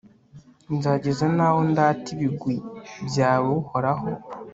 [0.77, 2.55] nzageza n'aho ndata ibigwi
[3.07, 4.07] byawe, uhoraho